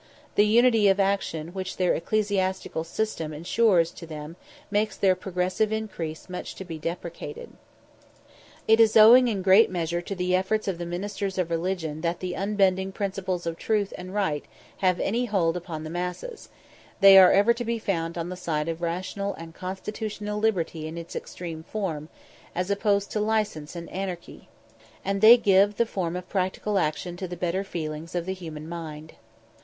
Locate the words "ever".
17.31-17.53